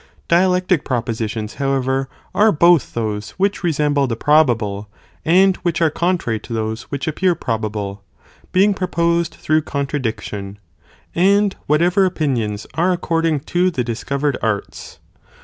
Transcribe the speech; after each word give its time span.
* 0.19 0.27
Dialectic 0.35 0.83
propositions 0.83 1.53
however 1.61 2.09
are 2.33 2.47
and 2.47 2.55
15, 2.57 2.57
both 2.57 2.93
those 2.95 3.29
which 3.37 3.63
resemble 3.63 4.07
the 4.07 4.15
probable 4.15 4.89
and 5.23 5.57
which 5.57 5.79
are 5.79 5.91
contrary 5.91 6.39
to 6.39 6.53
those 6.53 6.81
which 6.89 7.07
appear 7.07 7.35
probable, 7.35 8.03
being 8.51 8.73
proposed 8.73 9.35
through 9.35 9.61
contradiction, 9.61 10.57
and 11.13 11.55
whatever 11.67 12.03
opinions 12.05 12.65
are 12.73 12.87
tooo 12.87 12.87
trite 12.89 12.93
according 12.95 13.39
to 13.41 13.69
the 13.69 13.83
discovered 13.83 14.39
arts. 14.41 14.97